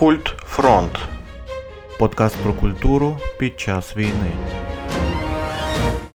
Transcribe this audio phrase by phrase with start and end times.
[0.00, 0.98] Культ Фронт.
[1.98, 4.30] Подкаст про культуру під час війни.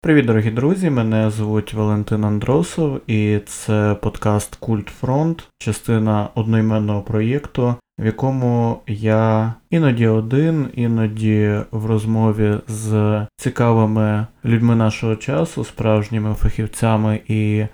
[0.00, 0.90] Привіт, дорогі друзі!
[0.90, 9.54] Мене звуть Валентин Андросов, і це подкаст Культ Фронт, частина одноіменного проєкту, в якому я
[9.70, 17.64] іноді один, іноді в розмові з цікавими людьми нашого часу, справжніми фахівцями і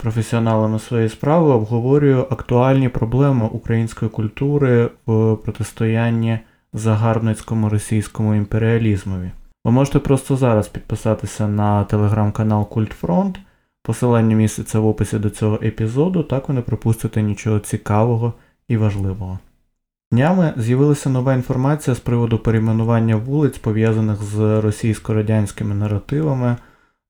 [0.00, 6.38] професіоналами своєї справи обговорюю актуальні проблеми української культури в протистоянні
[6.72, 9.30] загарбницькому російському імперіалізмові.
[9.64, 13.38] Ви можете просто зараз підписатися на телеграм-канал Культфронт.
[13.82, 18.32] Посилання міститься в описі до цього епізоду, так ви не пропустите нічого цікавого
[18.68, 19.38] і важливого.
[20.12, 26.56] Днями з'явилася нова інформація з приводу перейменування вулиць, пов'язаних з російсько-радянськими наративами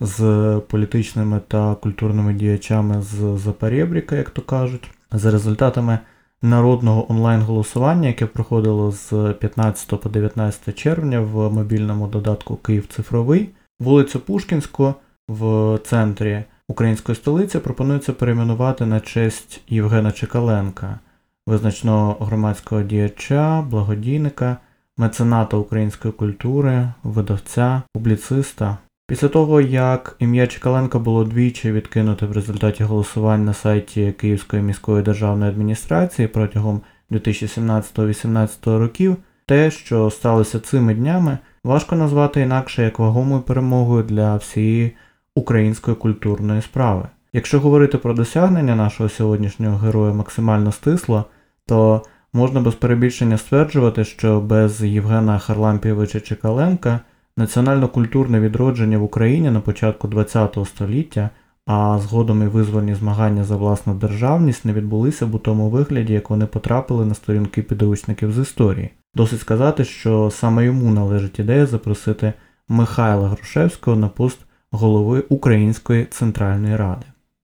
[0.00, 0.22] з
[0.68, 5.98] політичними та культурними діячами з Запорєбріка, як то кажуть, за результатами
[6.42, 13.48] народного онлайн-голосування, яке проходило з 15 по 19 червня в мобільному додатку Київ Цифровий,
[13.80, 14.94] вулицю Пушкінську
[15.28, 20.98] в центрі української столиці пропонується перейменувати на честь Євгена Чекаленка,
[21.46, 24.56] визначного громадського діяча, благодійника,
[24.96, 28.78] мецената української культури, видавця, публіциста,
[29.10, 35.02] Після того, як ім'я Чекаленка було двічі відкинуте в результаті голосувань на сайті Київської міської
[35.02, 36.80] державної адміністрації протягом
[37.10, 44.96] 2017-2018 років, те, що сталося цими днями, важко назвати інакше як вагомою перемогою для всієї
[45.34, 47.08] української культурної справи.
[47.32, 51.24] Якщо говорити про досягнення нашого сьогоднішнього героя максимально стисло,
[51.66, 52.02] то
[52.32, 57.00] можна без перебільшення стверджувати, що без Євгена Харлампійовича Чекаленка
[57.40, 61.30] Національно-культурне відродження в Україні на початку ХХ століття,
[61.66, 66.30] а згодом і визвольні змагання за власну державність не відбулися в у тому вигляді, як
[66.30, 68.90] вони потрапили на сторінки підручників з історії.
[69.14, 72.32] Досить сказати, що саме йому належить ідея запросити
[72.68, 74.38] Михайла Грушевського на пост
[74.70, 77.06] голови Української центральної ради.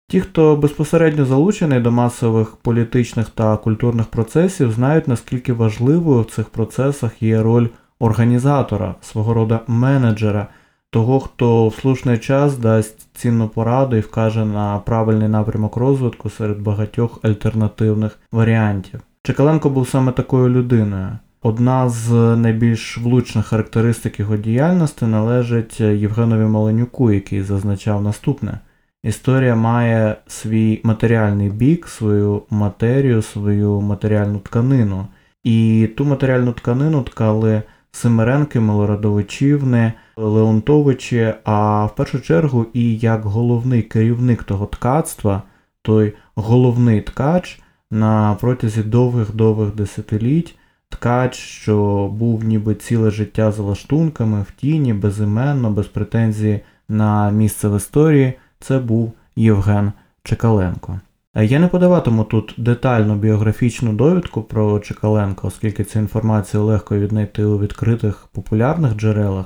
[0.07, 6.49] Ті, хто безпосередньо залучений до масових політичних та культурних процесів, знають, наскільки важливою в цих
[6.49, 7.67] процесах є роль
[7.99, 10.47] організатора, свого роду менеджера,
[10.89, 16.61] того, хто в слушний час дасть цінну пораду і вкаже на правильний напрямок розвитку серед
[16.61, 18.99] багатьох альтернативних варіантів.
[19.23, 21.09] Чекаленко був саме такою людиною.
[21.41, 28.59] Одна з найбільш влучних характеристик його діяльності належить Євгенові Маленюку, який зазначав наступне.
[29.03, 35.07] Історія має свій матеріальний бік, свою матерію, свою матеріальну тканину.
[35.43, 37.61] І ту матеріальну тканину ткали
[37.95, 45.41] Семеренки, Милорадовичівни, Леонтовичі, а в першу чергу і як головний керівник того ткацтва,
[45.81, 47.59] той головний ткач
[47.91, 50.55] на протязі довгих-довгих десятиліть,
[50.89, 57.67] ткач, що був ніби ціле життя за лаштунками, в тіні, безіменно, без претензії на місце
[57.69, 59.91] в історії, це був Євген
[60.23, 60.99] Чекаленко.
[61.35, 67.45] Е, я не подаватиму тут детальну біографічну довідку про Чекаленка, оскільки цю інформацію легко віднайти
[67.45, 69.45] у відкритих популярних джерелах.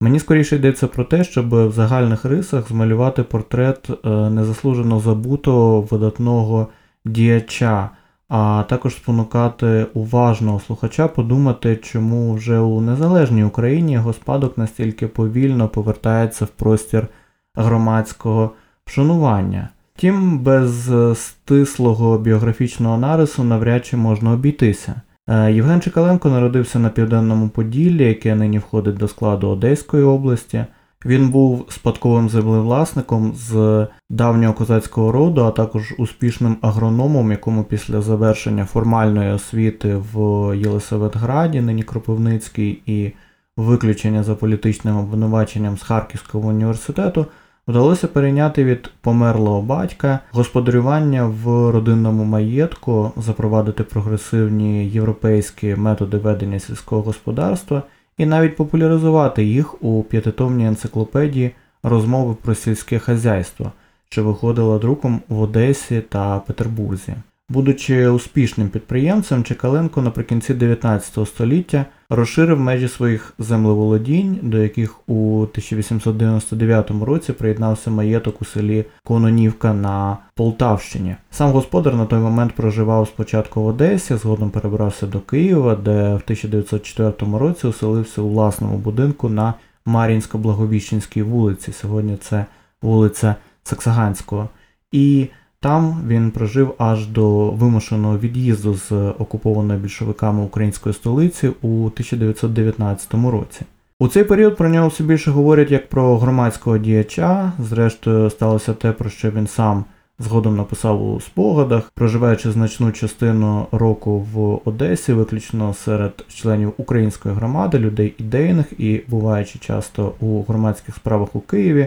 [0.00, 6.68] Мені скоріше йдеться про те, щоб в загальних рисах змалювати портрет е, незаслужено забутого видатного
[7.04, 7.90] діяча,
[8.28, 15.68] а також спонукати уважного слухача подумати, чому вже у незалежній Україні його спадок настільки повільно
[15.68, 17.06] повертається в простір
[17.54, 18.50] громадського
[18.84, 19.68] вшанування.
[19.96, 25.00] Втім, без е, стислого біографічного нарису навряд чи можна обійтися.
[25.28, 30.64] Е, Євген Чекаленко народився на південному Поділлі, яке нині входить до складу Одеської області.
[31.04, 38.64] Він був спадковим землевласником з давнього козацького роду, а також успішним агрономом, якому після завершення
[38.64, 40.18] формальної освіти в
[40.56, 43.12] Єлисаветграді, нині Кропивницький, і
[43.56, 47.26] виключення за політичним обвинуваченням з Харківського університету
[47.68, 57.02] вдалося перейняти від померлого батька господарювання в родинному маєтку, запровадити прогресивні європейські методи ведення сільського
[57.02, 57.82] господарства
[58.18, 61.50] і навіть популяризувати їх у п'ятитомній енциклопедії
[61.82, 63.72] розмови про сільське хазяйство,
[64.08, 67.14] що виходила друком в Одесі та Петербурзі.
[67.48, 76.90] Будучи успішним підприємцем, Чекаленко наприкінці 19 століття розширив межі своїх землеволодінь, до яких у 1899
[76.90, 81.16] році приєднався маєток у селі Кононівка на Полтавщині.
[81.30, 86.22] Сам господар на той момент проживав спочатку в Одесі, згодом перебрався до Києва, де в
[86.24, 89.54] 1904 році оселився у власному будинку на
[89.86, 91.72] Мар'їнсько-Благовіщенській вулиці.
[91.72, 92.46] Сьогодні це
[92.82, 93.34] вулиця
[93.64, 94.48] Саксаганського.
[94.92, 95.26] І
[95.60, 103.60] Там він прожив аж до вимушеного від'їзду з окупованої більшовиками української столиці у 1919 році.
[103.98, 107.52] У цей період про нього все більше говорять як про громадського діяча.
[107.58, 109.84] Зрештою, сталося те, про що він сам
[110.18, 117.78] згодом написав у спогадах, проживаючи значну частину року в Одесі, виключно серед членів української громади,
[117.78, 121.86] людей ідейних і буваючи часто у громадських справах у Києві.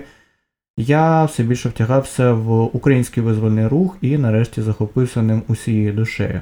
[0.82, 6.42] Я все більше втягався в український визвольний рух і нарешті захопився ним усією душею.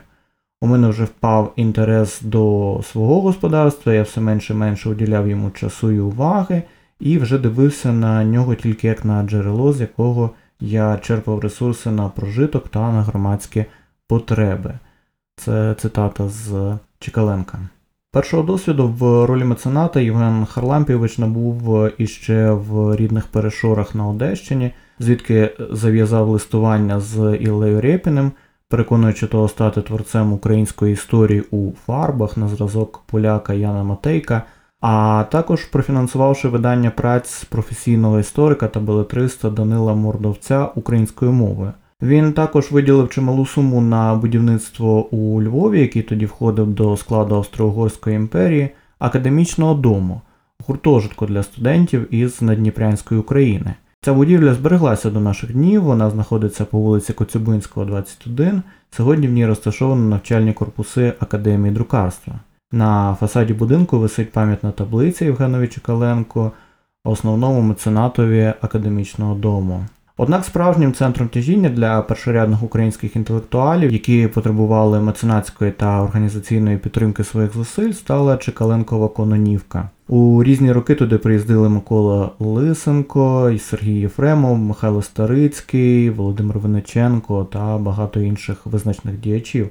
[0.61, 5.51] У мене вже впав інтерес до свого господарства, я все менше і менше уділяв йому
[5.51, 6.63] часу і уваги,
[6.99, 12.09] і вже дивився на нього тільки як на джерело, з якого я черпав ресурси на
[12.09, 13.65] прожиток та на громадські
[14.07, 14.73] потреби.
[15.35, 17.59] Це цитата з Чекаленка.
[18.17, 25.51] Першого досвіду в ролі мецената Євген Харлампійович набув іще в рідних перешорах на Одещині, звідки
[25.71, 28.31] зав'язав листування з Іллею Рєпіним,
[28.69, 34.43] переконуючи того стати творцем української історії у фарбах на зразок поляка Яна Матейка,
[34.81, 41.71] а також профінансувавши видання праць професійного історика та белетриста Данила Мордовця українською мовою.
[42.01, 48.15] Він також виділив чималу суму на будівництво у Львові, який тоді входив до складу Австро-Угорської
[48.15, 50.21] імперії, академічного дому,
[50.67, 53.73] гуртожитку для студентів із Надніпрянської України.
[54.01, 58.61] Ця будівля збереглася до наших днів, вона знаходиться по вулиці Коцюбинського, 21.
[58.91, 62.33] Сьогодні в ній розташовані навчальні корпуси Академії друкарства.
[62.71, 66.51] На фасаді будинку висить пам'ятна таблиця Євгенові Чекаленко,
[67.03, 69.85] основному меценатові академічного дому.
[70.19, 77.53] Однак справжнім центром тяжіння для першорядних українських інтелектуалів, які потребували меценатської та організаційної підтримки своїх
[77.53, 79.89] зусиль, стала Чекаленкова Кононівка.
[80.07, 88.21] У різні роки туди приїздили Микола Лисенко, Сергій Єфремов, Михайло Старицький, Володимир Виниченко та багато
[88.21, 89.69] інших визначних діячів.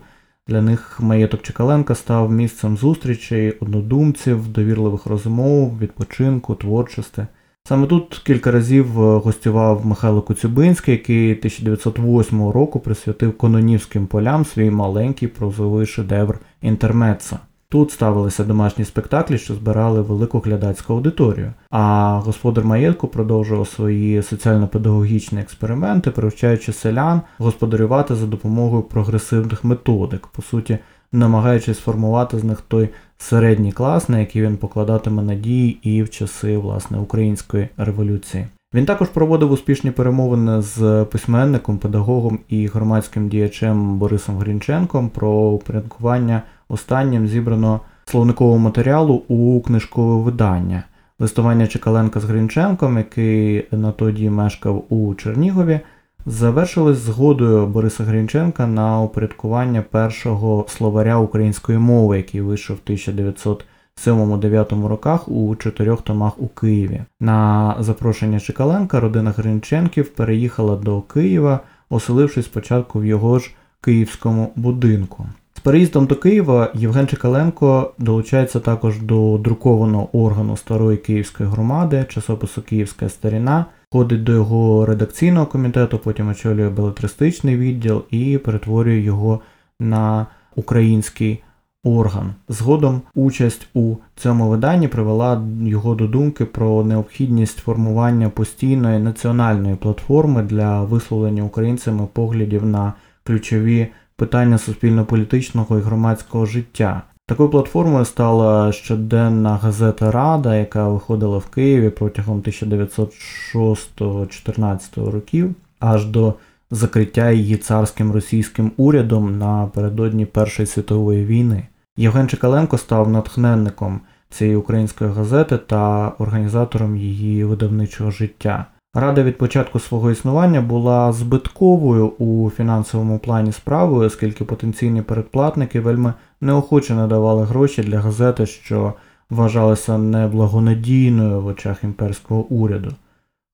[0.48, 7.26] Для них маєток Чекаленка став місцем зустрічей, однодумців, довірливих розмов, відпочинку, творчості.
[7.68, 14.70] Саме тут кілька разів е, гостював Михайло Коцюбинський, який 1908 року присвятив Кононівським полям свій
[14.70, 17.38] маленький прозовий шедевр Інтермеца.
[17.68, 21.52] Тут ставилися домашні спектаклі, що збирали велику глядацьку аудиторію.
[21.70, 30.42] А господар маєтку продовжував свої соціально-педагогічні експерименти, привчаючи селян господарювати за допомогою прогресивних методик, по
[30.42, 30.78] суті,
[31.12, 36.58] намагаючись сформувати з них той середній клас, на який він покладатиме надії і в часи
[36.58, 38.46] власне української революції.
[38.74, 46.42] Він також проводив успішні перемовини з письменником, педагогом і громадським діячем Борисом Грінченком про упорядкування
[46.68, 50.82] останнім зібраного словникового матеріалу у книжкове видання.
[51.18, 55.80] Листування Чекаленка з Грінченком, який на тоді мешкав у Чернігові,
[56.26, 65.28] завершились згодою Бориса Грінченка на упорядкування першого словаря української мови, який вийшов в 1907-9 роках
[65.28, 67.02] у чотирьох томах у Києві.
[67.20, 73.50] На запрошення Чекаленка родина Гринченків переїхала до Києва, оселившись спочатку в його ж
[73.80, 75.26] київському будинку.
[75.56, 82.62] З переїздом до Києва Євген Чекаленко долучається також до друкованого органу старої київської громади, часопису
[82.62, 89.40] Київська старіна, входить до його редакційного комітету, потім очолює белетристичний відділ і перетворює його
[89.80, 90.26] на
[90.56, 91.42] український
[91.84, 92.34] орган.
[92.48, 100.42] Згодом участь у цьому виданні привела його до думки про необхідність формування постійної національної платформи
[100.42, 102.92] для висловлення українцями поглядів на
[103.24, 107.02] ключові питання суспільно-політичного і громадського життя.
[107.28, 116.34] Такою платформою стала щоденна газета Рада, яка виходила в Києві протягом 1906-14 років, аж до
[116.70, 121.66] закриття її царським російським урядом напередодні Першої світової війни.
[121.96, 128.66] Євген Чекаленко став натхненником цієї української газети та організатором її видавничого життя.
[128.98, 136.14] Рада від початку свого існування була збитковою у фінансовому плані справою, оскільки потенційні передплатники вельми
[136.40, 138.92] неохоче надавали гроші для газети, що
[139.30, 142.92] вважалася неблагонадійною в очах імперського уряду.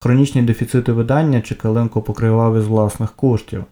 [0.00, 3.64] Хронічні дефіцити видання Чекаленко покривав із власних коштів.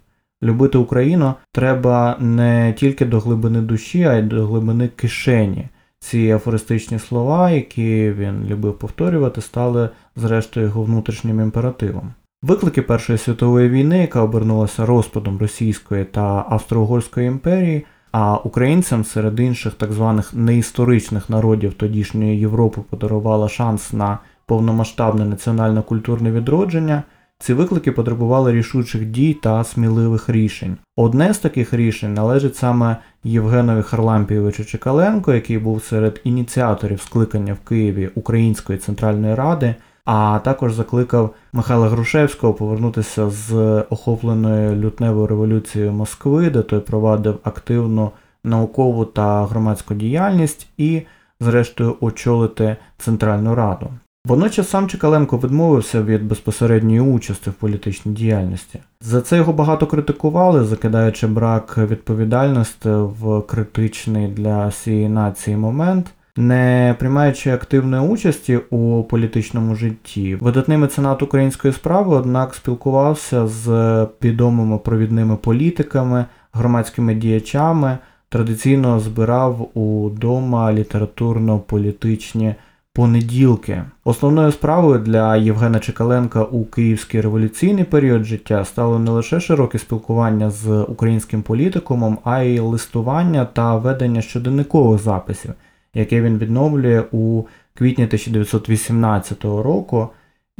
[0.43, 5.69] Любити Україну треба не тільки до глибини душі, а й до глибини кишені.
[6.01, 12.13] Ці афористичні слова, які він любив повторювати, стали зрештою його внутрішнім імперативом.
[12.43, 19.75] Виклики Першої світової війни, яка обернулася розпадом Російської та Австро-Угорської імперії, а українцям серед інших
[19.75, 27.03] так званих неісторичних народів тодішньої Європи подарувала шанс на повномасштабне національно-культурне відродження.
[27.43, 30.77] Ці виклики потребували рішучих дій та сміливих рішень.
[30.97, 37.69] Одне з таких рішень належить саме Євгенові Харлампійовичу Чекаленко, який був серед ініціаторів скликання в
[37.69, 46.51] Києві Української центральної ради, а також закликав Михайла Грушевського повернутися з охопленої лютневою революцією Москви,
[46.51, 48.11] де той провадив активну
[48.45, 51.03] наукову та громадську діяльність і,
[51.41, 53.91] зрештою, очолити Центральну Раду.
[54.25, 58.81] Водночас сам Чекаленко відмовився від безпосередньої участі в політичній діяльності.
[59.01, 66.97] За це його багато критикували, закидаючи брак відповідальності в критичний для всієї нації момент, не
[66.99, 70.35] приймаючи активної участі у політичному житті.
[70.41, 77.99] Видатний меценат української справи, однак, спілкувався з відомими провідними політиками, громадськими діячами,
[78.29, 82.55] традиційно збирав удома літературно-політичні
[83.01, 83.83] понеділки.
[84.05, 90.51] Основною справою для Євгена Чекаленка у київський революційний період життя стало не лише широке спілкування
[90.51, 95.53] з українським політикумом, а й листування та ведення щоденникових записів,
[95.95, 97.43] яке він відновлює у
[97.75, 100.09] квітні 1918 року.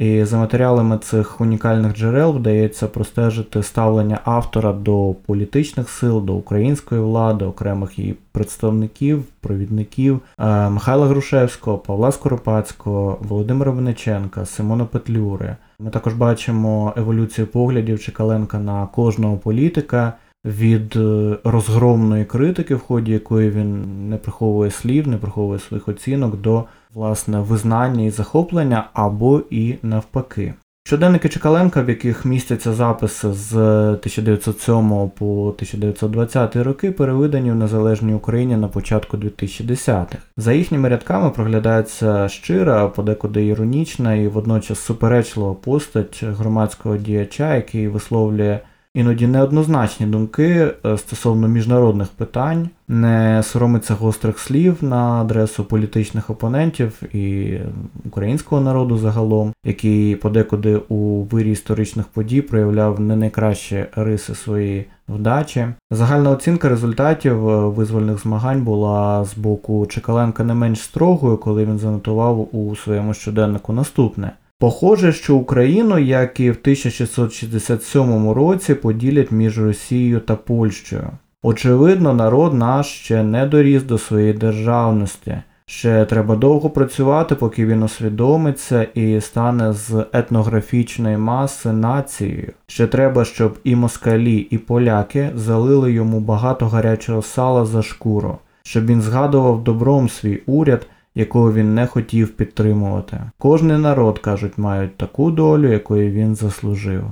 [0.01, 7.01] І за матеріалами цих унікальних джерел вдається простежити ставлення автора до політичних сил, до української
[7.01, 15.55] влади, окремих її представників, провідників е, Михайла Грушевського, Павла Скоропадського, Володимира Вениченка, Симона Петлюри.
[15.79, 20.13] Ми також бачимо еволюцію поглядів Чекаленка на кожного політика.
[20.45, 26.41] Від е, розгромної критики, в ході якої він не приховує слів, не приховує своїх оцінок
[26.41, 30.53] до власне визнання і захоплення або і навпаки.
[30.83, 38.57] Щоденники Чекаленка, в яких містяться записи з 1907 по 1920 роки, перевидані в незалежній Україні
[38.57, 40.17] на початку 2010-х.
[40.37, 48.59] За їхніми рядками проглядається щира, подекуди іронічна і водночас суперечлива постать громадського діяча, який висловлює
[48.93, 57.15] іноді неоднозначні думки е, стосовно міжнародних питань, не соромиться гострих слів на адресу політичних опонентів
[57.15, 57.57] і
[58.05, 65.67] українського народу загалом, який подекуди у вирі історичних подій проявляв не найкращі риси своєї вдачі.
[65.91, 71.79] Загальна оцінка результатів е, визвольних змагань була з боку Чекаленка не менш строгою, коли він
[71.79, 74.31] занотував у своєму щоденнику наступне.
[74.61, 81.07] Похоже, що Україну, як і в 1667 році, поділять між Росією та Польщею.
[81.43, 85.37] Очевидно, народ наш ще не доріс до своєї державності.
[85.65, 92.53] Ще треба довго працювати, поки він усвідомиться і стане з етнографічної маси нацією.
[92.67, 98.85] Ще треба, щоб і москалі, і поляки залили йому багато гарячого сала за шкуру, щоб
[98.85, 103.21] він згадував добром свій уряд якого він не хотів підтримувати.
[103.37, 107.03] Кожний народ, кажуть, мають таку долю, якої він заслужив.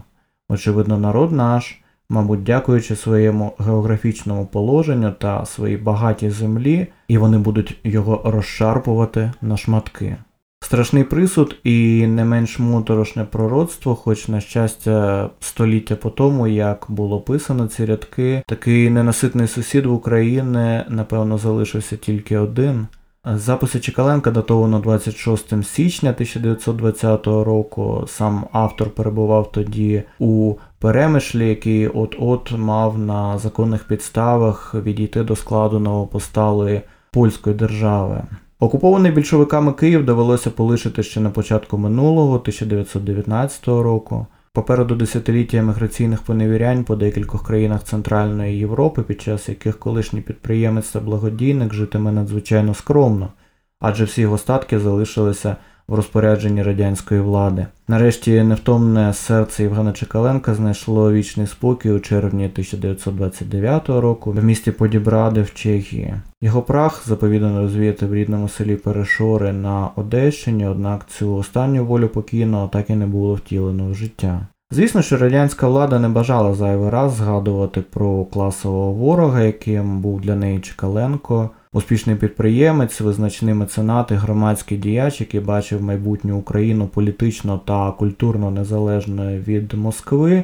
[0.50, 7.78] Очевидно, народ наш, мабуть, дякуючи своєму географічному положенню та своїй багатій землі, і вони будуть
[7.84, 10.18] його розшарпувати на шматки.
[10.62, 17.22] Страшний присуд і не менш моторошне пророцтво, хоч, на щастя, століття по тому, як було
[17.22, 22.88] писано ці рядки, такий ненаситний сусід в Україні, напевно, залишився тільки один.
[23.36, 28.04] Записи Чекаленка датовано 26 січня 1920 року.
[28.08, 35.80] Сам автор перебував тоді у перемишлі, який от-от мав на законних підставах відійти до складу
[35.80, 36.82] новопосталої
[37.12, 38.22] польської держави.
[38.60, 44.28] Окупований більшовиками Київ довелося полишити ще на початку минулого 1919 року.
[44.52, 51.00] Попереду десятиліття еміграційних поневірянь по декількох країнах Центральної Європи, під час яких колишній підприємець та
[51.00, 53.34] благодійник житиме надзвичайно скромно,
[53.80, 55.56] адже всі його статки залишилися
[55.90, 57.66] в розпорядженні радянської влади.
[57.88, 65.42] Нарешті невтомне серце Євгена Чекаленка знайшло вічний спокій у червні 1929 року в місті Подібради
[65.42, 66.14] в Чехії.
[66.42, 72.68] Його прах заповідано розвіяти в рідному селі Перешори на Одещині, однак цю останню волю покійного
[72.68, 74.48] так і не було втілено в життя.
[74.72, 80.36] Звісно, що радянська влада не бажала зайвий раз згадувати про класового ворога, яким був для
[80.36, 87.92] неї Чекаленко, успішний підприємець, визначний меценат і громадський діяч, який бачив майбутню Україну політично та
[87.92, 90.44] культурно незалежною від Москви,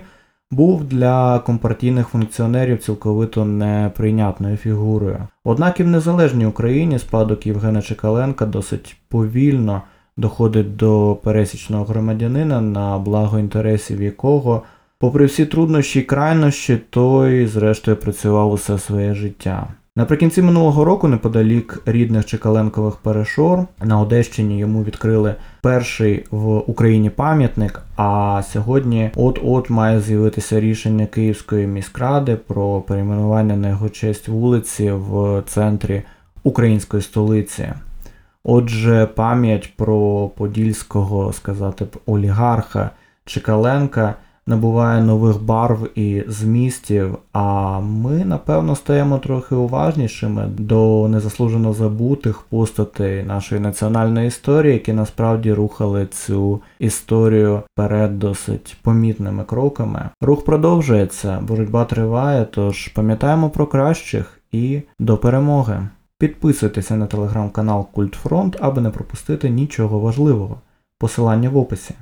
[0.51, 5.27] був для компартійних функціонерів цілковито неприйнятною фігурою.
[5.43, 9.81] Однак і в незалежній Україні спадок Євгена Чекаленка досить повільно
[10.17, 14.63] доходить до пересічного громадянина, на благо інтересів якого,
[14.99, 19.67] попри всі труднощі і крайнощі, той, зрештою, працював усе своє життя.
[19.97, 27.81] Наприкінці минулого року, неподалік рідних Чекаленкових перешор, на Одещині йому відкрили перший в Україні пам'ятник.
[27.95, 35.43] А сьогодні от-от має з'явитися рішення Київської міськради про перейменування на його честь вулиці в
[35.47, 36.01] центрі
[36.43, 37.73] української столиці.
[38.43, 42.89] Отже, пам'ять про подільського, сказати б, олігарха
[43.25, 44.15] Чекаленка
[44.47, 53.23] набуває нових барв і змістів, а ми, напевно, стаємо трохи уважнішими до незаслужено забутих постатей
[53.23, 60.09] нашої національної історії, які насправді рухали цю історію вперед досить помітними кроками.
[60.21, 65.87] Рух продовжується, боротьба триває, тож пам'ятаємо про кращих і до перемоги.
[66.19, 70.59] Підписуйтеся на телеграм-канал Культфронт, аби не пропустити нічого важливого.
[70.99, 71.95] Посилання в описі.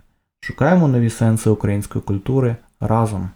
[0.46, 3.30] Шукаємо нові сенси української культури разом.